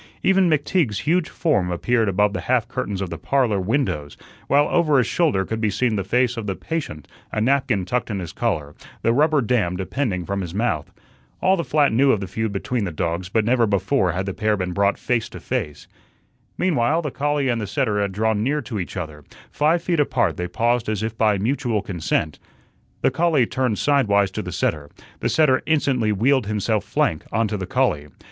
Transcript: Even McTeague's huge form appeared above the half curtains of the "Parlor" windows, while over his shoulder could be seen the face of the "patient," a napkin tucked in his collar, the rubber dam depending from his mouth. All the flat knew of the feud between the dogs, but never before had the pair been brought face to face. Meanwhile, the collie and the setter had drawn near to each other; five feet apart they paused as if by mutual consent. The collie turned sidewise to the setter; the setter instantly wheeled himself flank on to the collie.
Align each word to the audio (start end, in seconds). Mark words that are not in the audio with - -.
Even 0.23 0.49
McTeague's 0.49 1.01
huge 1.01 1.29
form 1.29 1.69
appeared 1.71 2.09
above 2.09 2.33
the 2.33 2.41
half 2.41 2.67
curtains 2.67 3.01
of 3.03 3.11
the 3.11 3.19
"Parlor" 3.19 3.59
windows, 3.61 4.17
while 4.47 4.67
over 4.69 4.97
his 4.97 5.05
shoulder 5.05 5.45
could 5.45 5.61
be 5.61 5.69
seen 5.69 5.95
the 5.95 6.03
face 6.03 6.37
of 6.37 6.47
the 6.47 6.55
"patient," 6.55 7.07
a 7.31 7.39
napkin 7.39 7.85
tucked 7.85 8.09
in 8.09 8.17
his 8.17 8.31
collar, 8.33 8.73
the 9.03 9.13
rubber 9.13 9.41
dam 9.41 9.77
depending 9.77 10.25
from 10.25 10.41
his 10.41 10.55
mouth. 10.55 10.91
All 11.39 11.55
the 11.55 11.63
flat 11.63 11.93
knew 11.93 12.11
of 12.11 12.19
the 12.19 12.25
feud 12.27 12.51
between 12.51 12.83
the 12.83 12.91
dogs, 12.91 13.29
but 13.29 13.45
never 13.45 13.67
before 13.67 14.13
had 14.13 14.25
the 14.25 14.33
pair 14.33 14.57
been 14.57 14.71
brought 14.73 14.97
face 14.97 15.29
to 15.29 15.39
face. 15.39 15.87
Meanwhile, 16.57 17.03
the 17.03 17.11
collie 17.11 17.47
and 17.49 17.61
the 17.61 17.67
setter 17.67 18.01
had 18.01 18.11
drawn 18.11 18.41
near 18.41 18.63
to 18.63 18.79
each 18.79 18.97
other; 18.97 19.23
five 19.51 19.83
feet 19.83 19.99
apart 19.99 20.35
they 20.35 20.47
paused 20.47 20.89
as 20.89 21.03
if 21.03 21.15
by 21.15 21.37
mutual 21.37 21.83
consent. 21.83 22.39
The 23.03 23.11
collie 23.11 23.45
turned 23.45 23.77
sidewise 23.77 24.31
to 24.31 24.41
the 24.41 24.51
setter; 24.51 24.89
the 25.19 25.29
setter 25.29 25.61
instantly 25.67 26.11
wheeled 26.11 26.47
himself 26.47 26.85
flank 26.85 27.23
on 27.31 27.47
to 27.49 27.55
the 27.55 27.67
collie. 27.67 28.07